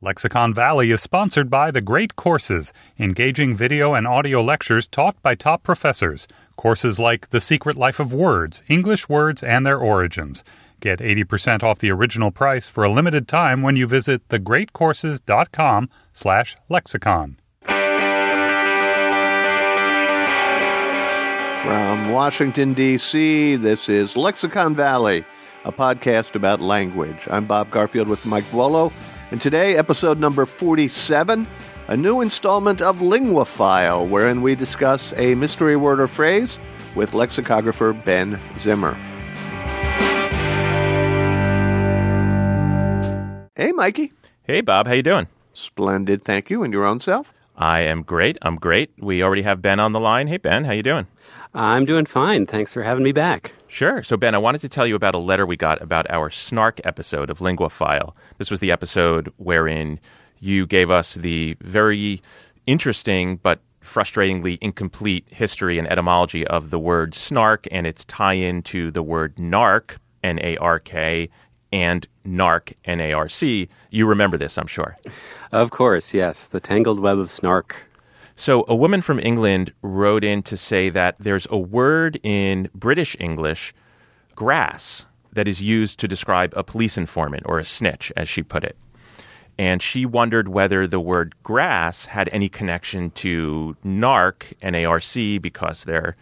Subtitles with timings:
[0.00, 5.34] Lexicon Valley is sponsored by The Great Courses, engaging video and audio lectures taught by
[5.34, 6.28] top professors.
[6.56, 10.44] Courses like The Secret Life of Words, English Words and Their Origins.
[10.78, 16.56] Get 80% off the original price for a limited time when you visit thegreatcourses.com slash
[16.68, 17.36] lexicon.
[21.64, 25.24] From Washington, D.C., this is Lexicon Valley,
[25.64, 27.26] a podcast about language.
[27.28, 28.92] I'm Bob Garfield with Mike Vuolo.
[29.30, 31.46] And today, episode number 47,
[31.88, 36.58] a new installment of Linguaphile, wherein we discuss a mystery word or phrase
[36.94, 38.94] with lexicographer Ben Zimmer.
[43.54, 44.12] Hey, Mikey.
[44.44, 44.86] Hey, Bob.
[44.86, 45.26] How you doing?
[45.52, 46.62] Splendid, thank you.
[46.62, 47.34] And your own self?
[47.54, 48.38] I am great.
[48.40, 48.92] I'm great.
[48.98, 50.28] We already have Ben on the line.
[50.28, 50.64] Hey, Ben.
[50.64, 51.06] How you doing?
[51.58, 52.46] I'm doing fine.
[52.46, 53.52] Thanks for having me back.
[53.66, 54.04] Sure.
[54.04, 56.80] So, Ben, I wanted to tell you about a letter we got about our snark
[56.84, 58.14] episode of Linguaphile.
[58.38, 59.98] This was the episode wherein
[60.38, 62.22] you gave us the very
[62.66, 68.62] interesting but frustratingly incomplete history and etymology of the word snark and its tie in
[68.62, 71.28] to the word narc, N A R K,
[71.72, 73.68] and narc, N A R C.
[73.90, 74.96] You remember this, I'm sure.
[75.50, 76.44] Of course, yes.
[76.46, 77.87] The tangled web of snark.
[78.38, 83.16] So, a woman from England wrote in to say that there's a word in British
[83.18, 83.74] English,
[84.36, 88.62] grass, that is used to describe a police informant or a snitch, as she put
[88.62, 88.76] it.
[89.58, 95.00] And she wondered whether the word grass had any connection to narc, N A R
[95.00, 96.14] C, because they're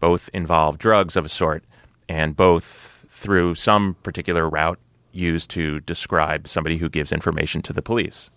[0.00, 1.62] both involve drugs of a sort,
[2.08, 4.78] and both through some particular route
[5.12, 8.30] used to describe somebody who gives information to the police.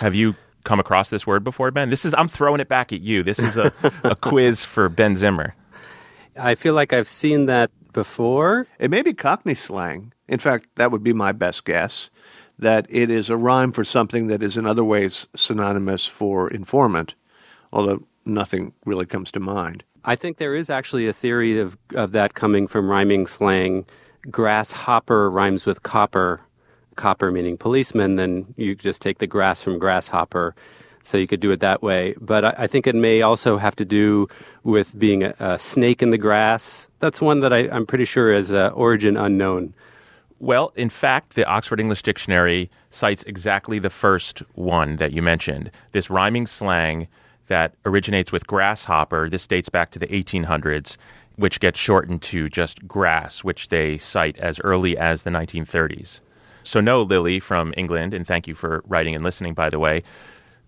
[0.00, 1.90] Have you come across this word before, Ben?
[1.90, 3.22] This is I'm throwing it back at you.
[3.22, 3.72] This is a,
[4.04, 5.54] a quiz for Ben Zimmer.
[6.36, 8.66] I feel like I've seen that before.
[8.78, 10.12] It may be Cockney slang.
[10.28, 12.10] In fact, that would be my best guess.
[12.58, 17.14] That it is a rhyme for something that is in other ways synonymous for informant,
[17.72, 19.84] although nothing really comes to mind.
[20.04, 23.86] I think there is actually a theory of, of that coming from rhyming slang.
[24.30, 26.40] Grasshopper rhymes with copper,
[26.98, 30.54] copper meaning policeman, then you just take the grass from grasshopper.
[31.02, 32.14] So you could do it that way.
[32.20, 34.28] But I, I think it may also have to do
[34.64, 36.88] with being a, a snake in the grass.
[36.98, 39.72] That's one that I, am pretty sure is uh, origin unknown.
[40.40, 45.70] Well, in fact, the Oxford English Dictionary cites exactly the first one that you mentioned.
[45.92, 47.08] This rhyming slang
[47.48, 49.28] that originates with grasshopper.
[49.28, 50.96] This dates back to the 1800s,
[51.36, 56.20] which gets shortened to just grass, which they cite as early as the 1930s.
[56.64, 60.02] So, no, Lily from England, and thank you for writing and listening, by the way.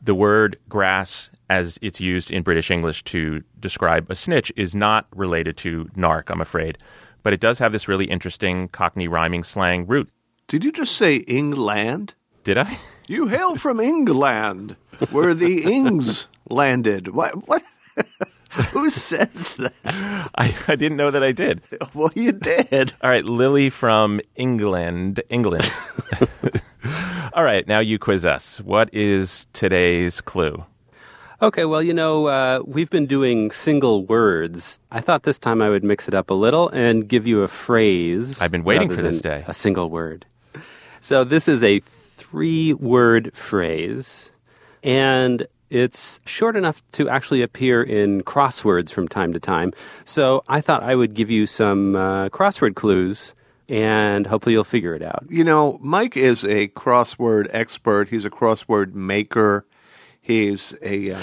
[0.02, 5.06] The word grass, as it's used in British English to describe a snitch, is not
[5.14, 6.78] related to narc, I'm afraid.
[7.22, 10.08] But it does have this really interesting Cockney rhyming slang root.
[10.48, 12.14] Did you just say England?
[12.44, 12.78] Did I?
[13.06, 14.76] You hail from England,
[15.10, 17.08] where the Ings landed.
[17.08, 17.46] What?
[17.46, 17.62] What?
[18.72, 19.72] Who says that?
[19.84, 21.62] I, I didn't know that I did.
[21.94, 22.93] Well, you did.
[23.03, 25.21] All right, Lily from England.
[25.28, 25.71] England.
[27.33, 28.61] All right, now you quiz us.
[28.61, 30.65] What is today's clue?
[31.43, 34.78] Okay, well, you know, uh, we've been doing single words.
[34.91, 37.49] I thought this time I would mix it up a little and give you a
[37.49, 38.41] phrase.
[38.41, 39.44] I've been waiting for this day.
[39.47, 40.27] A single word.
[41.00, 41.81] So this is a
[42.17, 44.31] three word phrase,
[44.82, 49.72] and it's short enough to actually appear in crosswords from time to time.
[50.04, 53.34] So I thought I would give you some uh, crossword clues,
[53.69, 55.25] and hopefully you'll figure it out.
[55.28, 58.08] You know, Mike is a crossword expert.
[58.08, 59.64] He's a crossword maker.
[60.20, 61.22] He's a uh,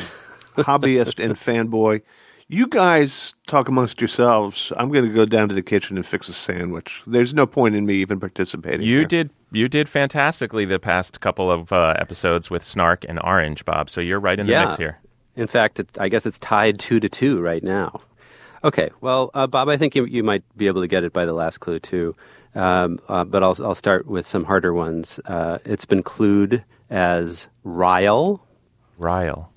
[0.56, 2.02] hobbyist and fanboy.
[2.50, 4.72] You guys talk amongst yourselves.
[4.78, 7.04] I'm going to go down to the kitchen and fix a sandwich.
[7.06, 8.86] There's no point in me even participating.
[8.86, 9.08] You here.
[9.08, 13.90] did you did fantastically the past couple of uh, episodes with Snark and Orange, Bob.
[13.90, 14.66] So you're right in the Yeah.
[14.66, 15.00] mix here.
[15.36, 18.02] In fact, it, I guess it's tied two to two right now.
[18.64, 21.26] Okay, well, uh, Bob, I think you, you might be able to get it by
[21.26, 22.16] the last clue too.
[22.56, 25.20] Um, uh, but I'll, I'll start with some harder ones.
[25.26, 28.42] Uh, it's been clued as Rile.
[28.98, 29.52] Rile.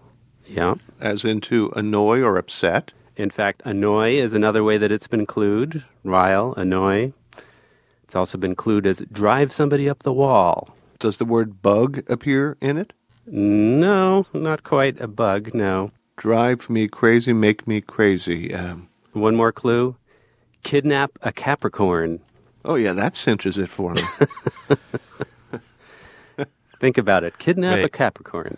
[0.50, 0.74] Yeah.
[1.00, 2.92] as into annoy or upset.
[3.16, 5.84] In fact, annoy is another way that it's been clued.
[6.04, 7.12] Rile, annoy.
[8.04, 10.74] It's also been clued as drive somebody up the wall.
[10.98, 12.92] Does the word bug appear in it?
[13.26, 15.92] No, not quite a bug, no.
[16.16, 18.52] Drive me crazy, make me crazy.
[18.52, 19.96] Um, One more clue
[20.62, 22.20] kidnap a Capricorn.
[22.64, 24.02] oh, yeah, that cinches it for me.
[26.80, 27.38] Think about it.
[27.38, 28.56] Kidnap a Capricorn.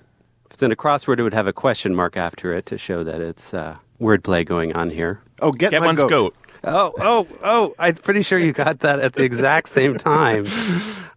[0.63, 3.03] If it's in a crossword, it would have a question mark after it to show
[3.03, 5.21] that it's uh, wordplay going on here.
[5.41, 6.09] oh, get, Get my one's goat.
[6.09, 6.37] goat.
[6.63, 7.75] Oh, oh, oh!
[7.81, 10.47] I'm pretty sure you got that at the exact same time.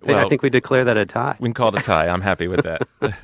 [0.03, 1.35] Hey, I Well- think we declare that a tie.
[1.39, 2.07] We can call it a tie.
[2.09, 2.87] I'm happy with that.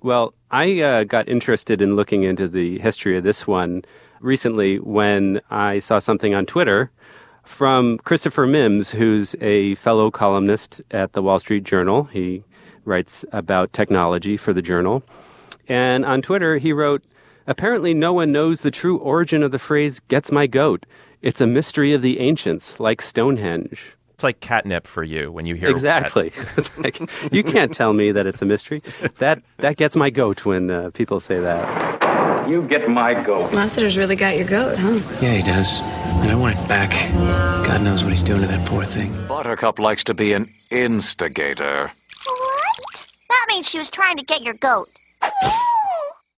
[0.00, 3.82] Well, I uh, got interested in looking into the history of this one
[4.20, 6.90] recently when I saw something on Twitter
[7.42, 12.04] from Christopher Mims, who's a fellow columnist at the Wall Street Journal.
[12.04, 12.44] He
[12.88, 15.02] writes about technology for the journal.
[15.68, 17.04] And on Twitter, he wrote,
[17.46, 20.84] Apparently, no one knows the true origin of the phrase, gets my goat.
[21.22, 23.94] It's a mystery of the ancients, like Stonehenge.
[24.14, 25.76] it's like catnip for you when you hear that.
[25.76, 26.32] Exactly.
[26.76, 27.00] Like,
[27.32, 28.82] you can't tell me that it's a mystery.
[29.18, 32.48] That that gets my goat when uh, people say that.
[32.48, 33.52] You get my goat.
[33.52, 35.00] Lassiter's really got your goat, huh?
[35.20, 35.80] Yeah, he does.
[36.22, 36.90] And I want it back.
[37.66, 39.12] God knows what he's doing to that poor thing.
[39.26, 41.90] Buttercup likes to be an instigator.
[43.28, 44.88] That means she was trying to get your goat.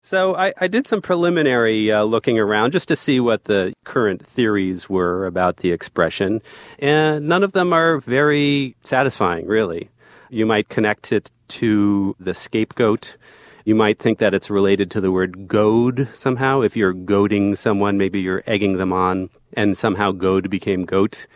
[0.02, 4.26] So I, I did some preliminary uh, looking around just to see what the current
[4.26, 6.42] theories were about the expression,
[6.80, 9.88] and none of them are very satisfying, really.
[10.28, 13.16] You might connect it to the scapegoat.
[13.64, 16.62] You might think that it's related to the word goad somehow.
[16.62, 21.26] If you're goading someone, maybe you're egging them on, and somehow goad became goat.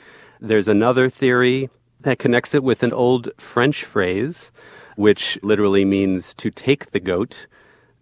[0.40, 4.50] There's another theory that connects it with an old French phrase,
[4.96, 7.46] which literally means to take the goat.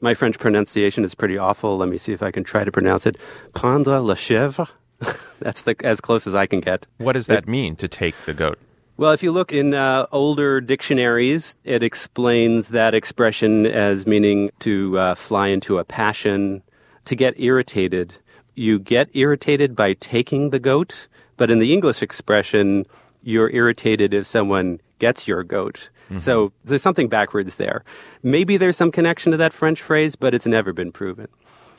[0.01, 1.77] My French pronunciation is pretty awful.
[1.77, 3.17] Let me see if I can try to pronounce it.
[3.55, 4.69] Prendre la chèvre.
[5.41, 6.87] That's the, as close as I can get.
[6.99, 8.59] What does that mean to take the goat?
[8.97, 14.99] Well, if you look in uh, older dictionaries, it explains that expression as meaning to
[14.99, 16.63] uh, fly into a passion,
[17.07, 18.19] to get irritated.
[18.55, 22.85] You get irritated by taking the goat, but in the English expression,
[23.23, 25.91] you're irritated if someone gets your goat.
[26.17, 26.69] So mm-hmm.
[26.69, 27.83] there's something backwards there.
[28.23, 31.27] Maybe there's some connection to that French phrase, but it's never been proven.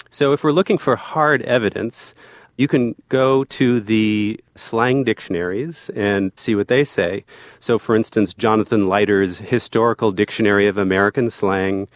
[0.09, 2.13] So if we're looking for hard evidence,
[2.57, 7.23] you can go to the slang dictionaries and see what they say.
[7.59, 11.87] So, for instance, Jonathan Lighter's Historical Dictionary of American Slang,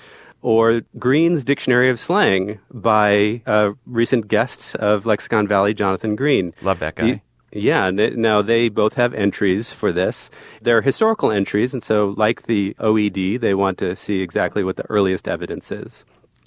[0.41, 6.51] or Green's Dictionary of Slang by a recent guest of Lexicon Valley, Jonathan Green.
[6.61, 7.21] Love that guy.
[7.51, 10.29] Yeah, now they both have entries for this.
[10.61, 14.89] They're historical entries, and so, like the OED, they want to see exactly what the
[14.89, 16.03] earliest evidence is.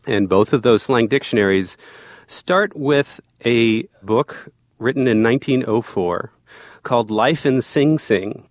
[0.07, 1.79] And both of those slang dictionaries
[2.27, 6.33] start with a book written in 1904
[6.83, 8.47] called Life in Sing Sing.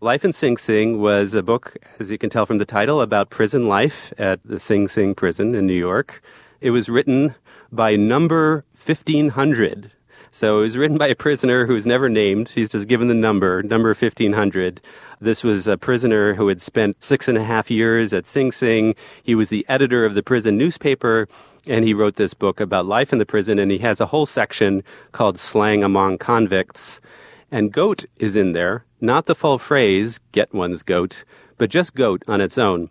[0.00, 3.30] Life in Sing Sing was a book, as you can tell from the title, about
[3.30, 6.20] prison life at the Sing Sing prison in New York.
[6.60, 7.36] It was written
[7.70, 9.92] by number 1500.
[10.34, 12.48] So it was written by a prisoner who was never named.
[12.48, 14.80] He's just given the number, number 1500.
[15.20, 18.94] This was a prisoner who had spent six and a half years at Sing Sing.
[19.22, 21.28] He was the editor of the prison newspaper,
[21.66, 24.24] and he wrote this book about life in the prison, and he has a whole
[24.24, 24.82] section
[25.12, 27.02] called Slang Among Convicts.
[27.50, 31.24] And goat is in there, not the full phrase, get one's goat,
[31.58, 32.88] but just goat on its own.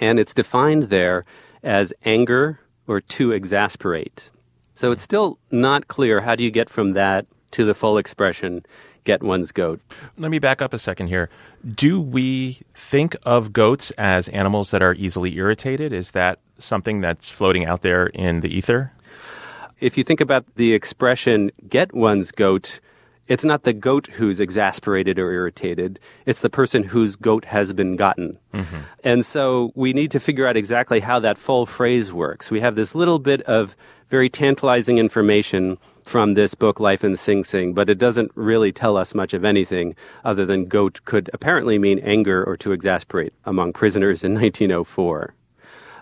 [0.00, 1.24] And it's defined there
[1.62, 4.30] as anger or to exasperate.
[4.74, 8.66] So it's still not clear how do you get from that to the full expression,
[9.04, 9.80] get one's goat.
[10.18, 11.30] Let me back up a second here.
[11.74, 15.92] Do we think of goats as animals that are easily irritated?
[15.92, 18.92] Is that something that's floating out there in the ether?
[19.80, 22.80] If you think about the expression get one's goat,
[23.26, 25.98] it's not the goat who's exasperated or irritated.
[26.26, 28.38] It's the person whose goat has been gotten.
[28.52, 28.76] Mm-hmm.
[29.02, 32.50] And so we need to figure out exactly how that full phrase works.
[32.50, 33.76] We have this little bit of
[34.08, 38.96] very tantalizing information from this book, Life in Sing Sing, but it doesn't really tell
[38.96, 43.72] us much of anything other than goat could apparently mean anger or to exasperate among
[43.72, 45.34] prisoners in 1904.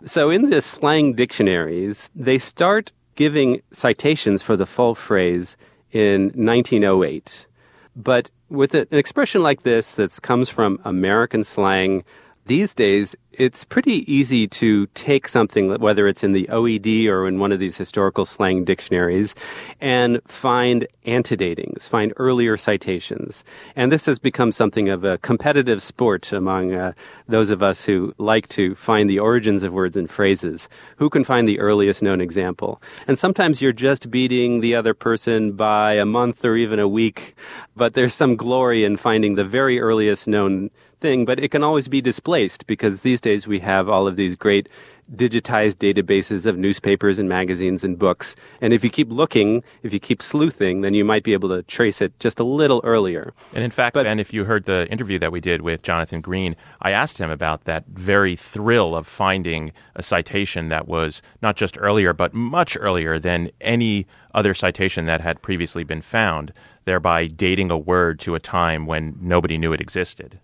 [0.05, 5.57] So in the slang dictionaries, they start giving citations for the full phrase
[5.93, 7.47] in 1908.
[7.95, 12.05] But with an expression like this that comes from American slang,
[12.47, 17.39] these days it's pretty easy to take something, whether it's in the OED or in
[17.39, 19.35] one of these historical slang dictionaries,
[19.81, 23.45] and find antedatings, find earlier citations.
[23.75, 26.93] And this has become something of a competitive sport among uh,
[27.29, 30.69] those of us who like to find the origins of words and phrases.
[30.97, 32.83] Who can find the earliest known example?
[33.07, 37.35] And sometimes you're just beating the other person by a month or even a week,
[37.75, 40.71] but there's some glory in finding the very earliest known
[41.03, 44.37] thing, but it can always be displaced because these days we have all of these
[44.37, 44.69] great
[45.15, 48.35] digitized databases of newspapers and magazines and books.
[48.61, 51.63] And if you keep looking, if you keep sleuthing, then you might be able to
[51.65, 53.35] trace it just a little earlier.
[53.53, 56.21] And in fact, But- Ben, if you heard the interview that we did with Jonathan
[56.21, 61.57] Green, I asked him about that very thrill of finding a citation that was not
[61.57, 66.55] just earlier, but much earlier than any other citation that had previously been found,
[66.87, 70.39] thereby dating a word to a time when nobody knew it existed.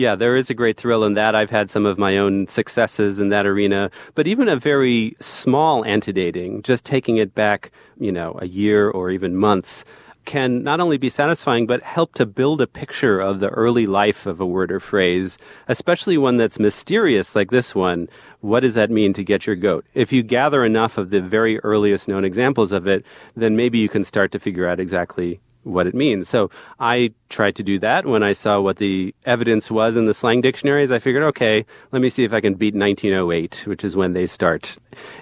[0.00, 1.34] Yeah, there is a great thrill in that.
[1.34, 5.84] I've had some of my own successes in that arena, but even a very small
[5.84, 9.84] antedating, just taking it back, you know, a year or even months,
[10.24, 14.24] can not only be satisfying, but help to build a picture of the early life
[14.24, 15.36] of a word or phrase,
[15.68, 18.08] especially one that's mysterious like this one.
[18.40, 19.84] What does that mean to get your goat?
[19.92, 23.04] If you gather enough of the very earliest known examples of it,
[23.36, 26.28] then maybe you can start to figure out exactly what it means.
[26.28, 30.14] So I tried to do that when I saw what the evidence was in the
[30.14, 30.90] slang dictionaries.
[30.90, 34.26] I figured, okay, let me see if I can beat 1908, which is when they
[34.26, 34.76] start.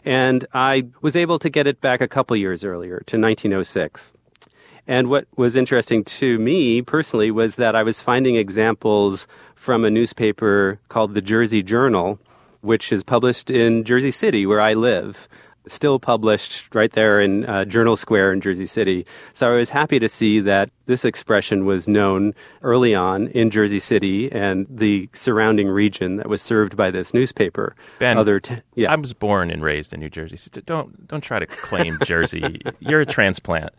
[0.05, 4.13] And I was able to get it back a couple years earlier to 1906.
[4.87, 9.91] And what was interesting to me personally was that I was finding examples from a
[9.91, 12.19] newspaper called the Jersey Journal,
[12.63, 15.29] which is published in Jersey City, where I live
[15.69, 19.07] still published right there in uh, Journal Square in Jersey City.
[19.33, 23.79] So I was happy to see that this expression was known early on in Jersey
[23.79, 27.75] City and the surrounding region that was served by this newspaper.
[27.99, 28.93] Ben, Other t- yeah.
[28.93, 30.37] I was born and raised in New Jersey.
[30.37, 32.61] So don't don't try to claim Jersey.
[32.81, 33.73] You're a transplant.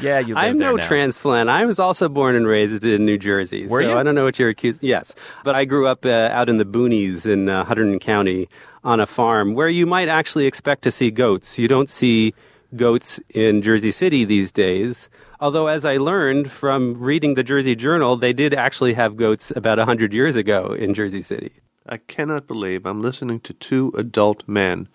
[0.00, 0.86] Yeah, you live I'm no now.
[0.86, 1.48] transplant.
[1.48, 3.66] I was also born and raised in New Jersey.
[3.66, 3.96] Were so you?
[3.96, 4.82] I don't know what you're accused.
[4.82, 8.48] Yes, but I grew up uh, out in the boonies in uh, Hunterdon County
[8.84, 11.58] on a farm where you might actually expect to see goats.
[11.58, 12.34] You don't see
[12.74, 15.08] goats in Jersey City these days.
[15.40, 19.78] Although, as I learned from reading the Jersey Journal, they did actually have goats about
[19.78, 21.52] 100 years ago in Jersey City.
[21.88, 24.88] I cannot believe I'm listening to two adult men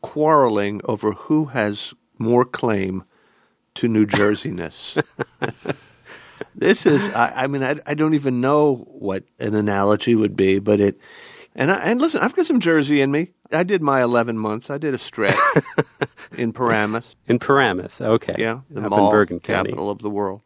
[0.00, 3.04] quarreling over who has more claim
[3.74, 5.02] to New Jerseyness.
[6.54, 10.58] this is, I, I mean, I, I don't even know what an analogy would be,
[10.58, 10.98] but it,
[11.56, 13.30] and I, and listen, I've got some Jersey in me.
[13.50, 14.70] I did my 11 months.
[14.70, 15.36] I did a stretch
[16.36, 17.16] in Paramus.
[17.26, 18.36] In Paramus, okay.
[18.38, 19.70] Yeah, the up mall in Bergen County.
[19.70, 20.42] capital of the world.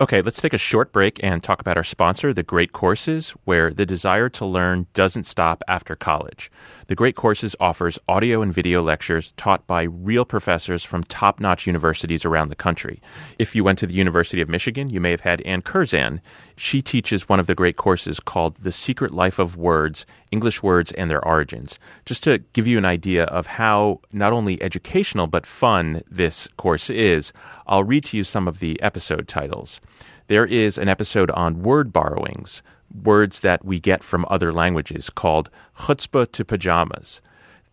[0.00, 3.70] Okay, let's take a short break and talk about our sponsor, The Great Courses, where
[3.70, 6.50] the desire to learn doesn't stop after college.
[6.86, 11.66] The Great Courses offers audio and video lectures taught by real professors from top notch
[11.66, 13.02] universities around the country.
[13.38, 16.22] If you went to the University of Michigan, you may have had Anne Curzan.
[16.56, 20.92] She teaches one of the great courses called The Secret Life of Words English Words
[20.92, 21.78] and Their Origins.
[22.04, 26.90] Just to give you an idea of how not only educational but fun this course
[26.90, 27.32] is,
[27.66, 29.80] I'll read to you some of the episode titles.
[30.28, 32.62] There is an episode on word borrowings,
[33.02, 37.20] words that we get from other languages, called chutzpah to pajamas.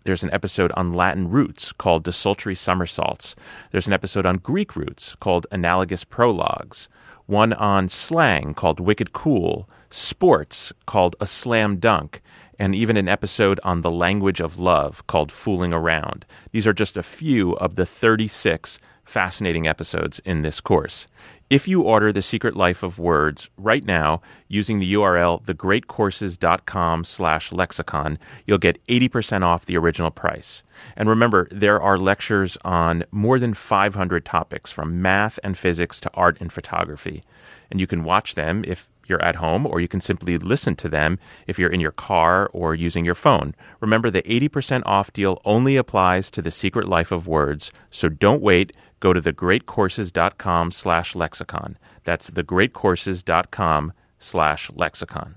[0.03, 3.35] There's an episode on Latin roots called Desultory Somersaults.
[3.71, 6.87] There's an episode on Greek roots called Analogous Prologues.
[7.25, 9.67] One on slang called Wicked Cool.
[9.89, 12.21] Sports called A Slam Dunk.
[12.59, 16.25] And even an episode on the language of love called Fooling Around.
[16.51, 21.07] These are just a few of the 36 fascinating episodes in this course.
[21.49, 27.53] If you order The Secret Life of Words right now using the URL thegreatcourses.com slash
[27.53, 30.61] lexicon, you'll get 80% off the original price.
[30.97, 36.11] And remember, there are lectures on more than 500 topics from math and physics to
[36.13, 37.23] art and photography.
[37.71, 40.89] And you can watch them if you're at home, or you can simply listen to
[40.89, 43.55] them if you're in your car or using your phone.
[43.79, 48.41] Remember, the 80% off deal only applies to The Secret Life of Words, so don't
[48.41, 48.75] wait.
[48.99, 51.77] Go to thegreatcourses.com slash lexicon.
[52.03, 55.35] That's thegreatcourses.com slash lexicon.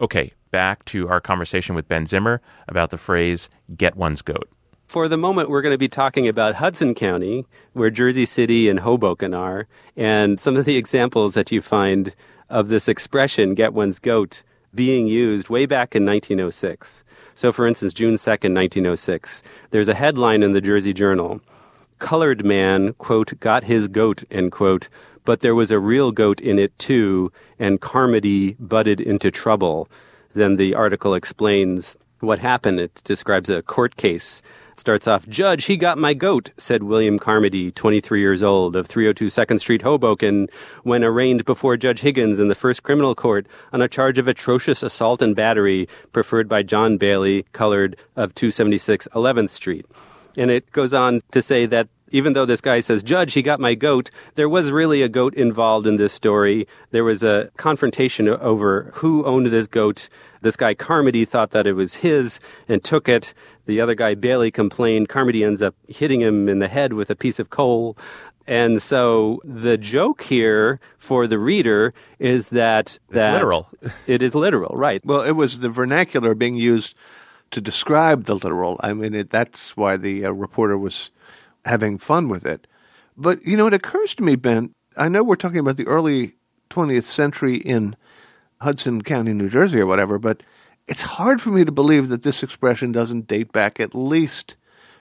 [0.00, 4.48] Okay, back to our conversation with Ben Zimmer about the phrase get one's goat.
[4.86, 8.80] For the moment, we're going to be talking about Hudson County, where Jersey City and
[8.80, 12.14] Hoboken are, and some of the examples that you find
[12.48, 14.42] of this expression, get one's goat,
[14.74, 17.04] being used way back in 1906.
[17.34, 21.40] So, for instance, June 2nd, 1906, there's a headline in the Jersey Journal
[21.98, 24.90] Colored man, quote, got his goat, end quote,
[25.24, 29.88] but there was a real goat in it too, and Carmody butted into trouble.
[30.34, 32.80] Then the article explains what happened.
[32.80, 34.42] It describes a court case.
[34.78, 39.26] Starts off, Judge, he got my goat, said William Carmody, 23 years old, of 302
[39.26, 40.48] 2nd Street, Hoboken,
[40.82, 44.82] when arraigned before Judge Higgins in the first criminal court on a charge of atrocious
[44.82, 49.86] assault and battery preferred by John Bailey, colored, of 276 11th Street.
[50.36, 53.60] And it goes on to say that even though this guy says, Judge, he got
[53.60, 56.66] my goat, there was really a goat involved in this story.
[56.90, 60.08] There was a confrontation over who owned this goat.
[60.42, 63.34] This guy Carmody thought that it was his and took it.
[63.66, 65.08] The other guy, Bailey, complained.
[65.08, 67.96] Carmody ends up hitting him in the head with a piece of coal.
[68.46, 73.68] And so the joke here for the reader is that that literal.
[74.06, 75.04] it is literal, right?
[75.04, 76.94] Well, it was the vernacular being used
[77.50, 78.78] to describe the literal.
[78.80, 81.10] I mean, it, that's why the uh, reporter was
[81.66, 82.66] having fun with it.
[83.16, 86.34] But, you know, it occurs to me, Ben, I know we're talking about the early
[86.70, 87.96] 20th century in
[88.60, 90.42] Hudson County, New Jersey, or whatever, but
[90.86, 94.56] it's hard for me to believe that this expression doesn't date back at least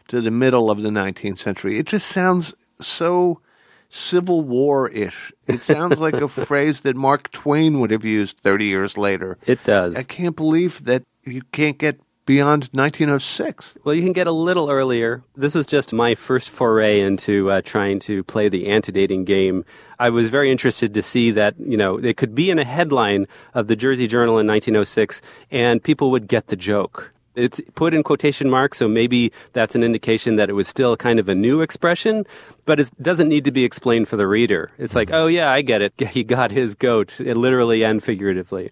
[0.08, 1.78] to the middle of the 19th century.
[1.78, 3.42] It just sounds so
[3.90, 5.32] Civil War ish.
[5.48, 9.38] It sounds like a phrase that Mark Twain would have used 30 years later.
[9.46, 9.96] It does.
[9.96, 13.77] I can't believe that you can't get beyond 1906.
[13.84, 15.24] Well, you can get a little earlier.
[15.36, 19.63] This was just my first foray into uh, trying to play the antedating game.
[20.00, 23.27] I was very interested to see that, you know, it could be in a headline
[23.53, 27.12] of the Jersey Journal in 1906 and people would get the joke.
[27.36, 31.20] It's put in quotation marks, so maybe that's an indication that it was still kind
[31.20, 32.25] of a new expression,
[32.65, 34.72] but it doesn't need to be explained for the reader.
[34.77, 35.94] It's like, oh yeah, I get it.
[36.15, 38.72] He got his goat, literally and figuratively.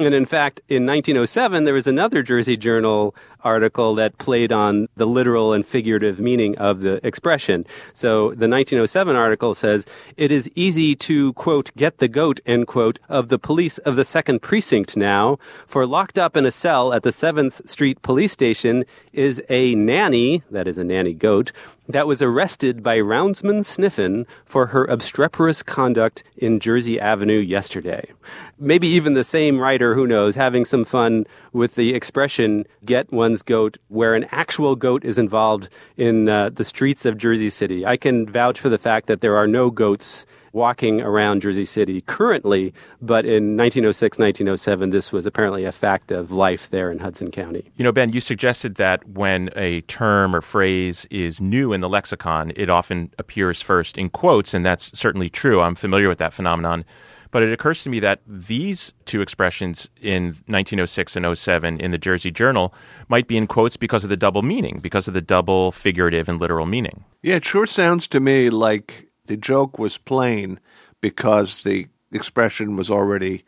[0.00, 5.06] And in fact, in 1907, there was another Jersey Journal article that played on the
[5.06, 7.64] literal and figurative meaning of the expression.
[7.94, 9.86] So the 1907 article says,
[10.16, 14.04] it is easy to, quote, get the goat, end quote, of the police of the
[14.04, 18.84] second precinct now, for locked up in a cell at the 7th Street police station
[19.12, 21.52] is a nanny, that is a nanny goat,
[21.88, 28.12] that was arrested by Roundsman Sniffen for her obstreperous conduct in Jersey Avenue yesterday.
[28.60, 33.42] Maybe even the same writer, who knows, having some fun with the expression get one's
[33.42, 37.86] goat, where an actual goat is involved in uh, the streets of Jersey City.
[37.86, 42.00] I can vouch for the fact that there are no goats walking around Jersey City
[42.02, 47.30] currently, but in 1906, 1907, this was apparently a fact of life there in Hudson
[47.30, 47.70] County.
[47.76, 51.88] You know, Ben, you suggested that when a term or phrase is new in the
[51.88, 55.60] lexicon, it often appears first in quotes, and that's certainly true.
[55.60, 56.84] I'm familiar with that phenomenon.
[57.30, 61.98] But it occurs to me that these two expressions in 1906 and 07 in the
[61.98, 62.74] Jersey Journal
[63.08, 66.40] might be in quotes because of the double meaning, because of the double figurative and
[66.40, 67.04] literal meaning.
[67.22, 70.58] Yeah, it sure sounds to me like the joke was plain
[71.00, 73.44] because the expression was already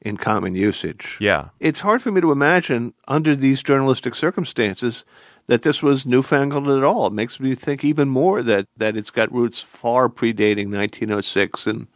[0.00, 1.16] in common usage.
[1.20, 1.48] Yeah.
[1.60, 5.04] It's hard for me to imagine under these journalistic circumstances
[5.46, 7.06] that this was newfangled at all.
[7.06, 11.86] It makes me think even more that, that it's got roots far predating 1906 and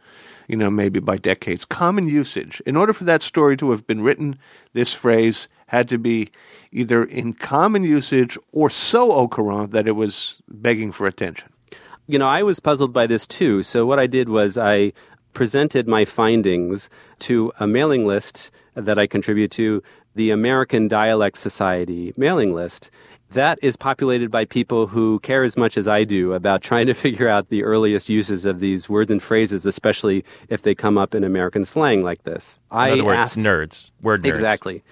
[0.49, 1.63] you know, maybe by decades.
[1.63, 2.59] Common usage.
[2.65, 4.37] In order for that story to have been written,
[4.73, 6.31] this phrase had to be
[6.71, 11.49] either in common usage or so au courant that it was begging for attention.
[12.07, 13.61] You know, I was puzzled by this too.
[13.61, 14.91] So what I did was I
[15.33, 19.83] presented my findings to a mailing list that I contribute to,
[20.15, 22.89] the American Dialect Society mailing list
[23.31, 26.93] that is populated by people who care as much as I do about trying to
[27.05, 31.13] figure out the earliest uses of these words and phrases, especially if they come up
[31.13, 32.59] in American slang like this.
[32.71, 34.29] In I other words, asked, nerds, word nerds.
[34.29, 34.83] Exactly.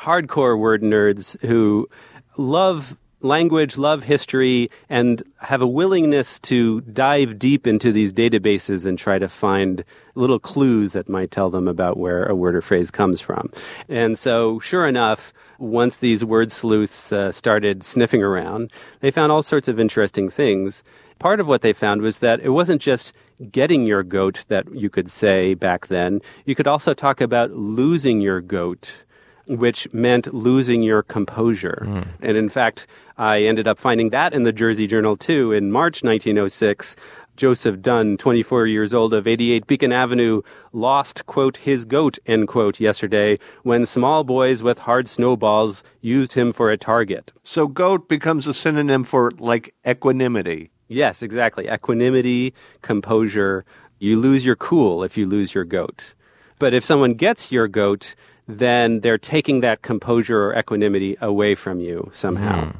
[0.00, 1.88] Hardcore word nerds who
[2.36, 8.98] love language, love history, and have a willingness to dive deep into these databases and
[8.98, 12.90] try to find little clues that might tell them about where a word or phrase
[12.90, 13.50] comes from.
[13.88, 18.70] And so, sure enough, once these word sleuths uh, started sniffing around,
[19.00, 20.82] they found all sorts of interesting things.
[21.18, 23.12] Part of what they found was that it wasn't just
[23.50, 26.20] getting your goat that you could say back then.
[26.44, 29.04] You could also talk about losing your goat
[29.46, 31.82] which meant losing your composure.
[31.84, 32.06] Mm.
[32.20, 32.86] And in fact,
[33.18, 36.96] I ended up finding that in the Jersey Journal too in March 1906.
[37.42, 42.78] Joseph Dunn, 24 years old of 88 Beacon Avenue, lost, quote, his goat, end quote,
[42.78, 47.32] yesterday when small boys with hard snowballs used him for a target.
[47.42, 50.70] So goat becomes a synonym for like equanimity.
[50.86, 51.66] Yes, exactly.
[51.66, 53.64] Equanimity, composure.
[53.98, 56.14] You lose your cool if you lose your goat.
[56.60, 58.14] But if someone gets your goat,
[58.46, 62.66] then they're taking that composure or equanimity away from you somehow.
[62.66, 62.76] Mm.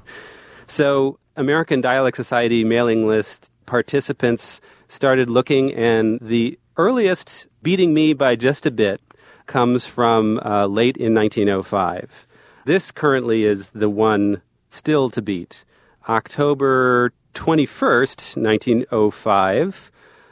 [0.69, 8.37] So, American Dialect Society mailing list participants started looking, and the earliest beating me by
[8.37, 9.01] just a bit
[9.47, 12.27] comes from uh, late in 1905.
[12.65, 15.65] This currently is the one still to beat.
[16.09, 19.91] October 21st, 1905,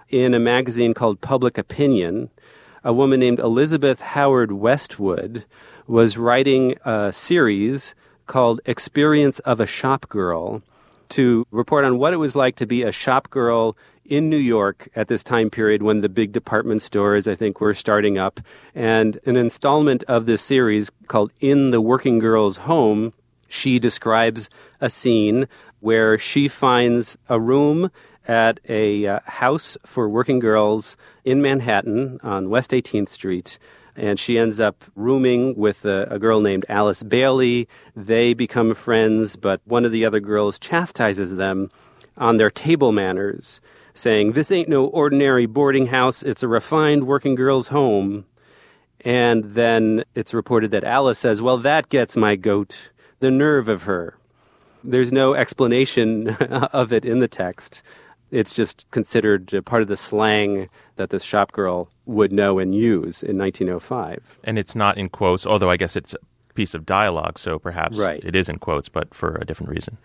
[0.09, 2.31] in a magazine called Public Opinion,
[2.83, 5.45] a woman named Elizabeth Howard Westwood
[5.87, 7.95] was writing a series
[8.27, 10.63] called Experience of a Shop Girl
[11.11, 14.89] to report on what it was like to be a shop girl in New York
[14.97, 18.41] at this time period when the big department stores, I think, were starting up.
[18.75, 23.13] And an installment of this series called In the Working Girl's Home,
[23.49, 25.47] she describes a scene
[25.81, 27.91] where she finds a room
[28.31, 33.59] at a uh, house for working girls in Manhattan on West 18th Street.
[33.97, 37.67] And she ends up rooming with a, a, girl named Alice Bailey.
[37.97, 41.73] They become friends, but one of the other girls chastises them
[42.17, 43.61] on their table manners,
[43.95, 48.27] saying, This ain't no ordinary boarding house, it's a refined working girl's home.
[49.01, 53.83] And then it's reported that Alice says, Well, that gets my goat, the nerve of
[53.83, 54.17] her.
[54.85, 57.83] There's no explanation of it in the text.
[58.31, 62.75] It's just considered a part of the slang that this shop girl would know and
[62.75, 64.39] use in 1905.
[64.45, 67.97] And it's not in quotes, although I guess it's a piece of dialogue, so perhaps
[67.97, 68.23] Right.
[68.25, 69.97] it is in quotes, but for a different reason.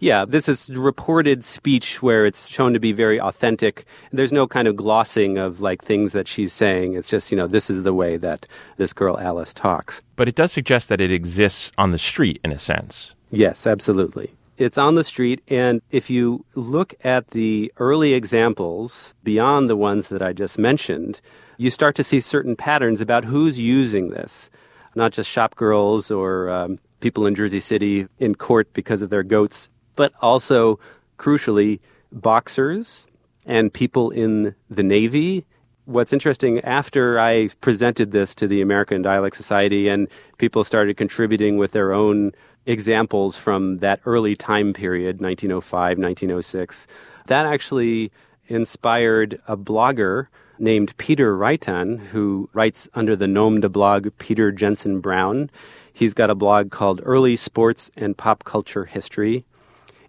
[0.00, 3.84] Yeah, this is reported speech where it's shown to be very authentic.
[4.12, 6.94] There's no kind of glossing of like things that she's saying.
[6.94, 10.00] It's just, you know, this is the way that this girl Alice talks.
[10.14, 13.14] But it does suggest that it exists on the street in a sense.
[13.32, 14.32] Yes, absolutely.
[14.58, 20.08] It's on the street, and if you look at the early examples beyond the ones
[20.08, 21.20] that I just mentioned,
[21.58, 24.50] you start to see certain patterns about who's using this.
[24.96, 29.22] Not just shop girls or um, people in Jersey City in court because of their
[29.22, 30.80] goats, but also,
[31.20, 31.78] crucially,
[32.10, 33.06] boxers
[33.46, 35.46] and people in the Navy.
[35.84, 41.58] What's interesting, after I presented this to the American Dialect Society and people started contributing
[41.58, 42.32] with their own
[42.68, 46.86] examples from that early time period, 1905, 1906,
[47.26, 48.12] that actually
[48.46, 50.26] inspired a blogger
[50.58, 55.50] named Peter Reitan, who writes under the nom de blog Peter Jensen Brown.
[55.92, 59.44] He's got a blog called Early Sports and Pop Culture History.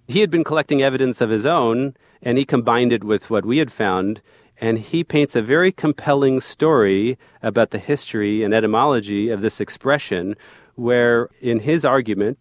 [0.07, 3.59] He had been collecting evidence of his own, and he combined it with what we
[3.59, 4.21] had found,
[4.59, 10.35] and he paints a very compelling story about the history and etymology of this expression,
[10.75, 12.37] where, in his argument,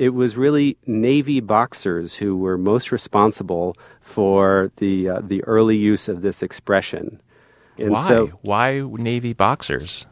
[0.00, 6.08] it was really Navy boxers who were most responsible for the uh, the early use
[6.08, 7.20] of this expression.
[7.76, 8.08] And Why?
[8.08, 10.06] so Why Navy boxers?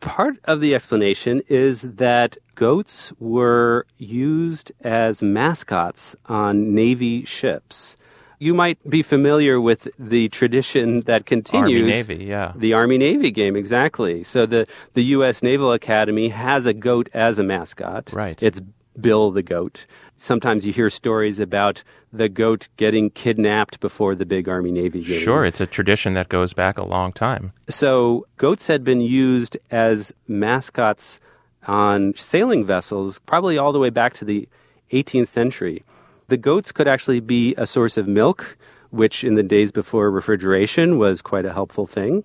[0.00, 7.96] part of the explanation is that goats were used as mascots on Navy ships.
[8.38, 11.86] You might be familiar with the tradition that continues.
[11.86, 12.52] Navy, yeah.
[12.54, 14.22] The Army Navy game, exactly.
[14.24, 15.42] So the, the U.S.
[15.42, 18.12] Naval Academy has a goat as a mascot.
[18.12, 18.42] Right.
[18.42, 18.60] It's
[19.00, 19.86] Bill the goat.
[20.16, 25.22] Sometimes you hear stories about the goat getting kidnapped before the big Army Navy game.
[25.22, 27.52] Sure, it's a tradition that goes back a long time.
[27.68, 31.18] So goats had been used as mascots
[31.66, 34.48] on sailing vessels probably all the way back to the
[34.92, 35.82] 18th century.
[36.28, 38.56] The goats could actually be a source of milk,
[38.90, 42.24] which in the days before refrigeration was quite a helpful thing.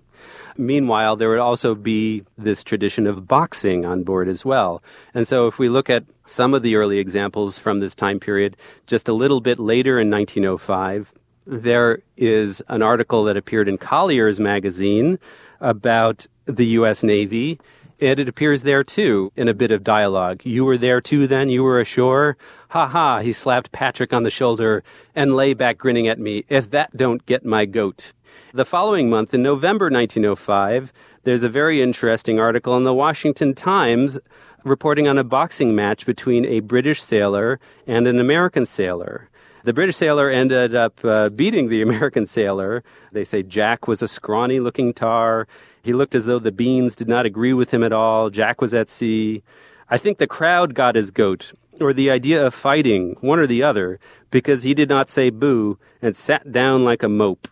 [0.56, 4.82] Meanwhile, there would also be this tradition of boxing on board as well.
[5.14, 8.56] And so if we look at some of the early examples from this time period,
[8.86, 11.12] just a little bit later in 1905,
[11.46, 15.18] there is an article that appeared in Collier's magazine
[15.60, 17.02] about the U.S.
[17.02, 17.58] Navy.
[18.02, 20.40] And it appears there too in a bit of dialogue.
[20.44, 21.50] You were there too then?
[21.50, 22.38] You were ashore?
[22.70, 24.82] Ha ha, he slapped Patrick on the shoulder
[25.14, 26.44] and lay back grinning at me.
[26.48, 28.12] If that don't get my goat.
[28.52, 34.18] The following month, in November 1905, there's a very interesting article in the Washington Times
[34.64, 39.30] reporting on a boxing match between a British sailor and an American sailor.
[39.62, 42.82] The British sailor ended up uh, beating the American sailor.
[43.12, 45.46] They say Jack was a scrawny looking tar.
[45.80, 48.30] He looked as though the beans did not agree with him at all.
[48.30, 49.44] Jack was at sea.
[49.88, 53.62] I think the crowd got his goat, or the idea of fighting, one or the
[53.62, 54.00] other,
[54.32, 57.46] because he did not say boo and sat down like a mope.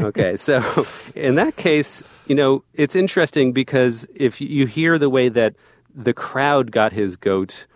[0.00, 5.28] Okay, so in that case, you know, it's interesting because if you hear the way
[5.28, 5.54] that
[5.94, 7.66] the crowd got his goat,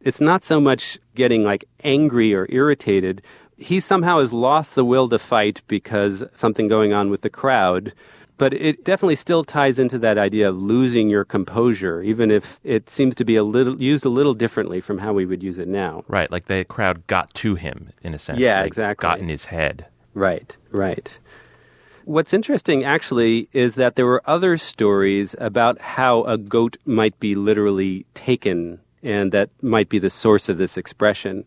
[0.00, 3.22] it's not so much getting like angry or irritated.
[3.56, 7.92] He somehow has lost the will to fight because something going on with the crowd.
[8.36, 12.88] But it definitely still ties into that idea of losing your composure, even if it
[12.88, 15.66] seems to be a little used a little differently from how we would use it
[15.66, 16.04] now.
[16.06, 18.38] Right, like the crowd got to him in a sense.
[18.38, 19.02] Yeah, exactly.
[19.02, 19.86] Got in his head.
[20.14, 21.18] Right, right.
[22.08, 27.34] What's interesting actually is that there were other stories about how a goat might be
[27.34, 31.44] literally taken and that might be the source of this expression.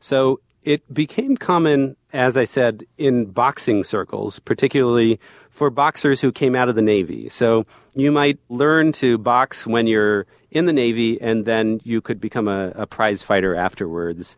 [0.00, 6.54] So it became common, as I said, in boxing circles, particularly for boxers who came
[6.54, 7.30] out of the Navy.
[7.30, 12.20] So you might learn to box when you're in the Navy and then you could
[12.20, 14.36] become a, a prize fighter afterwards.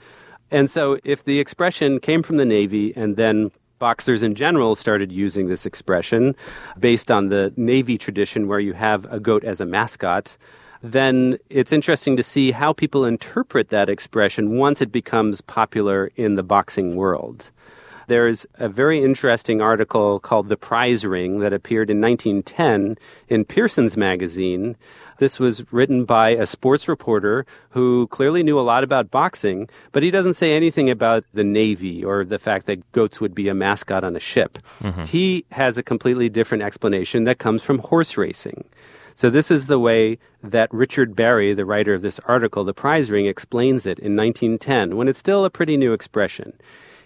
[0.52, 3.50] And so if the expression came from the Navy and then
[3.84, 6.34] boxers in general started using this expression
[6.80, 10.38] based on the Navy tradition where you have a goat as a mascot,
[10.82, 16.34] then it's interesting to see how people interpret that expression once it becomes popular in
[16.34, 17.50] the boxing world.
[18.06, 22.96] There's a very interesting article called The Prize Ring that appeared in 1910
[23.28, 24.76] in Pearson's magazine
[25.18, 30.02] This was written by a sports reporter who clearly knew a lot about boxing, but
[30.02, 33.54] he doesn't say anything about the Navy or the fact that goats would be a
[33.54, 34.58] mascot on a ship.
[34.80, 35.04] Mm-hmm.
[35.04, 38.64] He has a completely different explanation that comes from horse racing.
[39.14, 43.12] So this is the way that Richard Barry, the writer of this article, The Prize
[43.12, 46.54] Ring, explains it in 1910, when it's still a pretty new expression.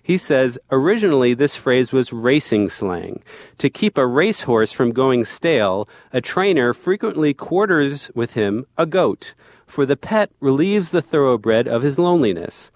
[0.08, 3.22] He says, originally this phrase was racing slang.
[3.58, 9.34] To keep a racehorse from going stale, a trainer frequently quarters with him a goat,
[9.66, 12.70] for the pet relieves the thoroughbred of his loneliness.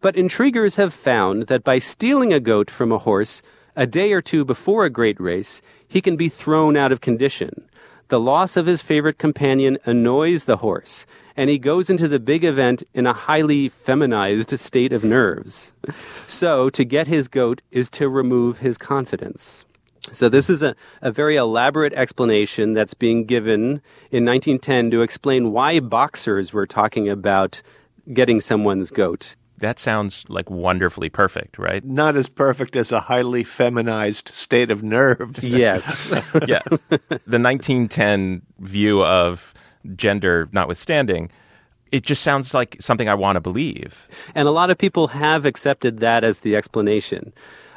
[0.00, 3.42] But intriguers have found that by stealing a goat from a horse
[3.76, 7.68] a day or two before a great race, he can be thrown out of condition.
[8.10, 12.42] The loss of his favorite companion annoys the horse, and he goes into the big
[12.42, 15.72] event in a highly feminized state of nerves.
[16.26, 19.64] So, to get his goat is to remove his confidence.
[20.10, 25.52] So, this is a, a very elaborate explanation that's being given in 1910 to explain
[25.52, 27.62] why boxers were talking about
[28.12, 29.36] getting someone's goat.
[29.60, 31.84] That sounds like wonderfully perfect, right?
[31.84, 35.54] Not as perfect as a highly feminized state of nerves.
[35.60, 36.08] Yes.
[36.46, 36.62] yeah.
[36.88, 39.52] The 1910 view of
[39.96, 41.30] gender notwithstanding,
[41.92, 44.08] it just sounds like something I want to believe.
[44.34, 47.32] And a lot of people have accepted that as the explanation.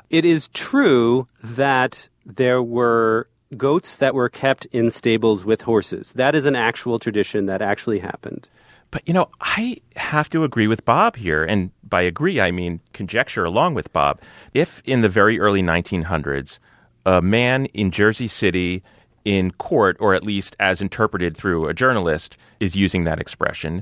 [0.10, 6.12] It is true that there were goats that were kept in stables with horses.
[6.14, 8.48] That is an actual tradition that actually happened.
[8.94, 11.44] But you know, I have to agree with Bob here.
[11.44, 14.22] And by agree, I mean conjecture along with Bob.
[14.54, 16.60] If in the very early 1900s,
[17.04, 18.84] a man in Jersey City
[19.26, 23.82] in court, or at least as interpreted through a journalist, is using that expression,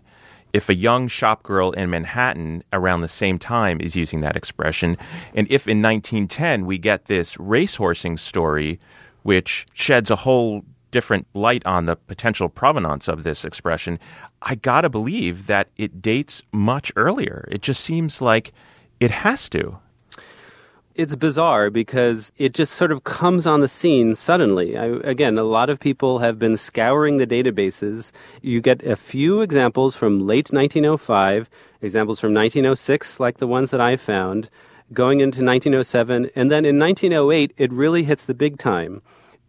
[0.54, 4.98] if a young shopgirl in Manhattan around the same time is using that expression,
[5.34, 8.80] and if in 1910 we get this racehorsing story,
[9.24, 14.00] which sheds a whole different light on the potential provenance of this expression,
[14.42, 17.48] I gotta believe that it dates much earlier.
[17.52, 18.54] It just seems like
[19.00, 19.80] it has to.
[20.94, 24.78] It's bizarre because it just sort of comes on the scene suddenly.
[24.78, 28.12] I, again, a lot of people have been scouring the databases.
[28.42, 31.50] You get a few examples from late 1905,
[31.82, 34.50] examples from 1906, like the ones that I found,
[34.92, 39.02] going into 1907, and then in 1908, it really hits the big time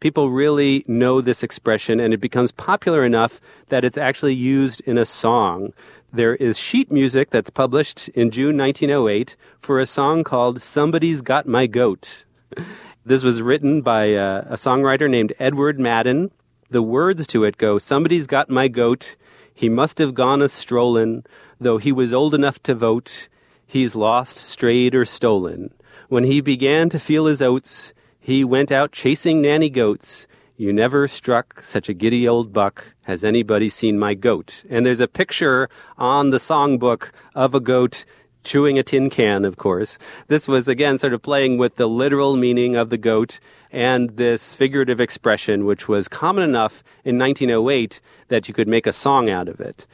[0.02, 4.98] people really know this expression and it becomes popular enough that it's actually used in
[4.98, 5.72] a song.
[6.12, 11.46] There is sheet music that's published in June 1908 for a song called Somebody's Got
[11.46, 12.24] My Goat.
[13.04, 16.30] This was written by a, a songwriter named Edward Madden.
[16.70, 19.16] The words to it go Somebody's got my goat.
[19.52, 21.24] He must have gone a strollin',
[21.60, 23.28] though he was old enough to vote.
[23.66, 25.74] He's lost, strayed, or stolen.
[26.08, 27.92] When he began to feel his oats,
[28.24, 30.28] he went out chasing nanny goats.
[30.56, 32.94] You never struck such a giddy old buck.
[33.06, 34.62] Has anybody seen my goat?
[34.70, 38.04] And there's a picture on the songbook of a goat
[38.44, 39.98] chewing a tin can, of course.
[40.28, 43.40] This was, again, sort of playing with the literal meaning of the goat
[43.72, 48.92] and this figurative expression, which was common enough in 1908 that you could make a
[48.92, 49.84] song out of it.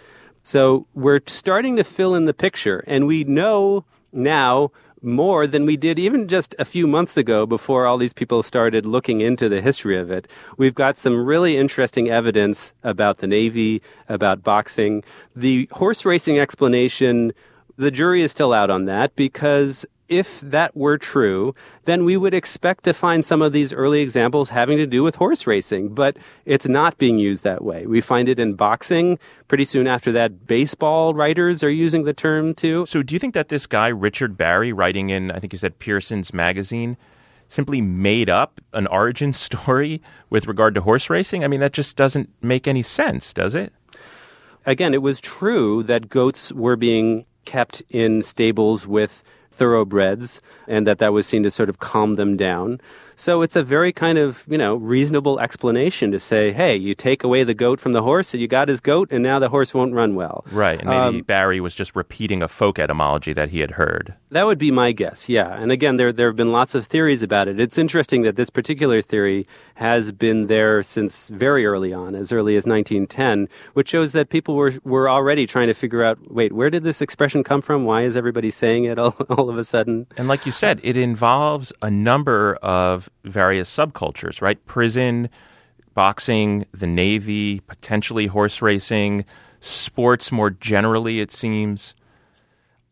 [0.42, 4.70] So we're starting to fill in the picture, and we know now
[5.02, 8.86] more than we did even just a few months ago before all these people started
[8.86, 10.30] looking into the history of it.
[10.56, 15.04] We've got some really interesting evidence about the Navy, about boxing.
[15.34, 17.32] The horse racing explanation,
[17.76, 22.34] the jury is still out on that because if that were true, then we would
[22.34, 26.16] expect to find some of these early examples having to do with horse racing, but
[26.44, 27.86] it's not being used that way.
[27.86, 29.18] We find it in boxing.
[29.48, 32.86] Pretty soon after that, baseball writers are using the term too.
[32.86, 35.78] So, do you think that this guy, Richard Barry, writing in, I think you said
[35.78, 36.96] Pearson's magazine,
[37.48, 41.44] simply made up an origin story with regard to horse racing?
[41.44, 43.72] I mean, that just doesn't make any sense, does it?
[44.66, 49.24] Again, it was true that goats were being kept in stables with
[49.58, 52.80] thoroughbreds and that that was seen to sort of calm them down.
[53.18, 57.24] So it's a very kind of, you know, reasonable explanation to say, hey, you take
[57.24, 59.74] away the goat from the horse, and you got his goat, and now the horse
[59.74, 60.44] won't run well.
[60.52, 60.78] Right.
[60.78, 64.14] And maybe Um, Barry was just repeating a folk etymology that he had heard.
[64.30, 65.52] That would be my guess, yeah.
[65.60, 67.58] And again, there there have been lots of theories about it.
[67.58, 72.54] It's interesting that this particular theory has been there since very early on, as early
[72.54, 76.70] as 1910, which shows that people were were already trying to figure out, wait, where
[76.70, 77.84] did this expression come from?
[77.84, 80.06] Why is everybody saying it all, all of a sudden?
[80.16, 84.64] And like you said, it involves a number of various subcultures, right?
[84.66, 85.28] Prison,
[85.94, 89.24] boxing, the Navy, potentially horse racing,
[89.60, 91.94] sports more generally, it seems.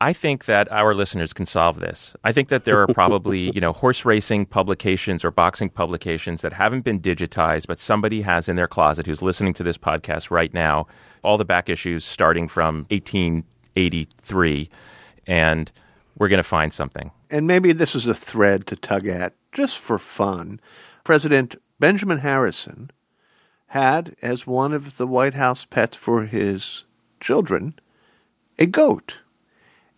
[0.00, 2.14] I think that our listeners can solve this.
[2.22, 6.52] I think that there are probably, you know, horse racing publications or boxing publications that
[6.52, 10.52] haven't been digitized, but somebody has in their closet who's listening to this podcast right
[10.52, 10.87] now,
[11.22, 14.68] all the back issues starting from 1883,
[15.26, 15.72] and
[16.18, 17.11] we're going to find something.
[17.30, 20.60] And maybe this is a thread to tug at just for fun.
[21.04, 22.90] President Benjamin Harrison
[23.68, 26.84] had as one of the White House pets for his
[27.20, 27.74] children
[28.58, 29.18] a goat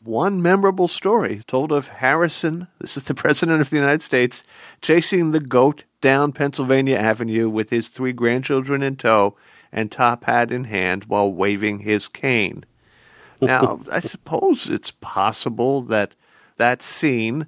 [0.08, 4.42] one memorable story told of Harrison, this is the President of the United States,
[4.80, 9.36] chasing the goat down Pennsylvania Avenue with his three grandchildren in tow
[9.72, 12.64] and top hat in hand while waving his cane.
[13.40, 16.14] Now, I suppose it's possible that
[16.58, 17.46] that scene,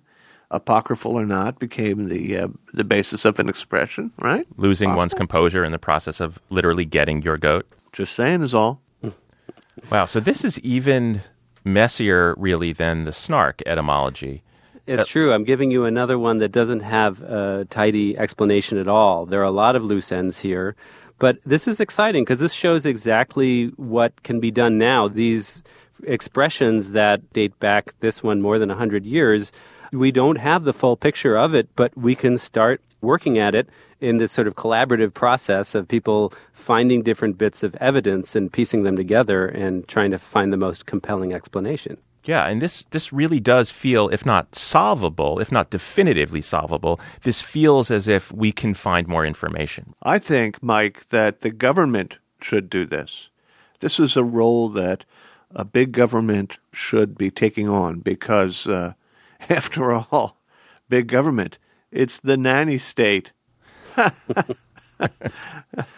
[0.50, 4.46] apocryphal or not, became the uh, the basis of an expression, right?
[4.56, 4.98] Losing Possible?
[4.98, 7.66] one's composure in the process of literally getting your goat.
[7.92, 8.80] Just saying is all.
[9.90, 11.22] Wow, so this is even
[11.64, 14.42] messier, really, than the snark etymology.
[14.86, 15.32] It's true.
[15.32, 19.24] I'm giving you another one that doesn't have a tidy explanation at all.
[19.24, 20.76] There are a lot of loose ends here.
[21.18, 25.06] But this is exciting because this shows exactly what can be done now.
[25.06, 25.62] These
[26.06, 29.52] expressions that date back this one more than 100 years,
[29.92, 33.68] we don't have the full picture of it, but we can start working at it
[34.00, 38.82] in this sort of collaborative process of people finding different bits of evidence and piecing
[38.82, 41.96] them together and trying to find the most compelling explanation.
[42.24, 47.40] Yeah, and this this really does feel, if not solvable, if not definitively solvable, this
[47.40, 49.94] feels as if we can find more information.
[50.02, 53.30] I think, Mike, that the government should do this.
[53.80, 55.04] This is a role that
[55.54, 58.94] a big government should be taking on because, uh,
[59.48, 60.36] after all,
[60.88, 61.58] big government,
[61.90, 63.32] it's the nanny state.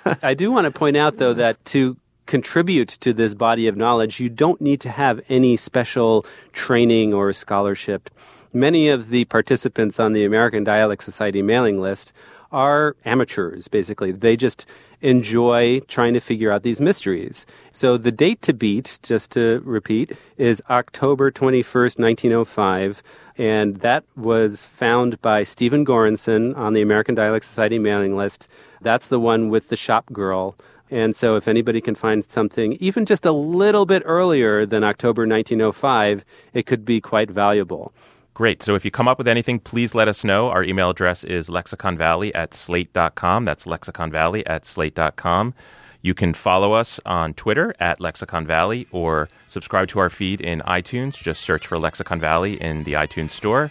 [0.06, 4.20] I do want to point out, though, that to contribute to this body of knowledge,
[4.20, 8.08] you don't need to have any special training or scholarship.
[8.52, 12.12] Many of the participants on the American Dialect Society mailing list
[12.52, 14.12] are amateurs, basically.
[14.12, 14.66] They just
[15.00, 17.44] enjoy trying to figure out these mysteries.
[17.72, 23.02] So the date to beat, just to repeat, is October 21st, 1905.
[23.36, 28.46] And that was found by Stephen Goranson on the American Dialect Society mailing list.
[28.80, 30.56] That's the one with the shop girl.
[30.90, 35.26] And so, if anybody can find something even just a little bit earlier than October
[35.26, 37.94] 1905, it could be quite valuable.
[38.34, 38.62] Great.
[38.62, 40.48] So if you come up with anything, please let us know.
[40.48, 43.44] Our email address is lexiconvalley at slate.com.
[43.44, 45.54] That's lexiconvalley at slate.com.
[46.00, 50.60] You can follow us on Twitter at Lexicon Valley or subscribe to our feed in
[50.60, 51.14] iTunes.
[51.14, 53.70] Just search for Lexicon Valley in the iTunes store.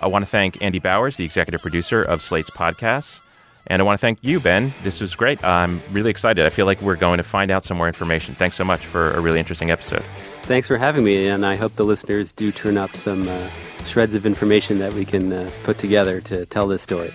[0.00, 3.20] I want to thank Andy Bowers, the executive producer of Slate's podcasts.
[3.68, 4.72] And I want to thank you, Ben.
[4.82, 5.44] This was great.
[5.44, 6.46] I'm really excited.
[6.46, 8.34] I feel like we're going to find out some more information.
[8.34, 10.04] Thanks so much for a really interesting episode.
[10.48, 13.48] Thanks for having me, and I hope the listeners do turn up some uh,
[13.84, 17.12] shreds of information that we can uh, put together to tell this story.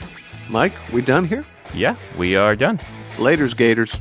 [0.51, 1.43] Mike, we done here?
[1.73, 2.79] Yeah, we are done.
[3.17, 3.97] Laters, Gators.